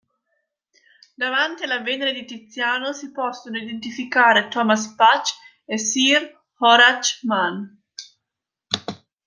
Davanti 1.15 1.61
alla 1.61 1.81
Venere 1.81 2.11
di 2.11 2.25
Tiziano 2.25 2.91
si 2.91 3.11
possono 3.11 3.59
identificare 3.59 4.47
Thomas 4.47 4.95
Patch 4.95 5.35
e 5.63 5.77
sir 5.77 6.41
Horace 6.57 7.19
Mann. 7.27 7.67